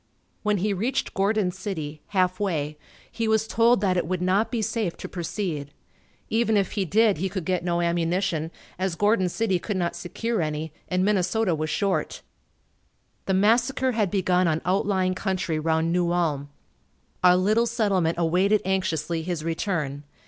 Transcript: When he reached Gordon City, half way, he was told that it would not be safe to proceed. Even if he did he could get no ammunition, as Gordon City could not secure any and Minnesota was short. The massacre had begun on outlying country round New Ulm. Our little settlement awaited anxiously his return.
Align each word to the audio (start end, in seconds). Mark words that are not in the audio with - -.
When 0.41 0.57
he 0.57 0.73
reached 0.73 1.13
Gordon 1.13 1.51
City, 1.51 2.01
half 2.07 2.39
way, 2.39 2.75
he 3.11 3.27
was 3.27 3.45
told 3.47 3.81
that 3.81 3.97
it 3.97 4.07
would 4.07 4.19
not 4.19 4.49
be 4.49 4.63
safe 4.63 4.97
to 4.97 5.07
proceed. 5.07 5.69
Even 6.27 6.57
if 6.57 6.71
he 6.71 6.85
did 6.85 7.19
he 7.19 7.29
could 7.29 7.45
get 7.45 7.63
no 7.63 7.81
ammunition, 7.81 8.49
as 8.79 8.95
Gordon 8.95 9.29
City 9.29 9.59
could 9.59 9.77
not 9.77 9.95
secure 9.95 10.41
any 10.41 10.73
and 10.87 11.05
Minnesota 11.05 11.53
was 11.53 11.69
short. 11.69 12.23
The 13.27 13.35
massacre 13.35 13.91
had 13.91 14.09
begun 14.09 14.47
on 14.47 14.59
outlying 14.65 15.13
country 15.13 15.59
round 15.59 15.91
New 15.93 16.11
Ulm. 16.11 16.49
Our 17.23 17.35
little 17.37 17.67
settlement 17.67 18.17
awaited 18.17 18.63
anxiously 18.65 19.21
his 19.21 19.43
return. 19.43 20.03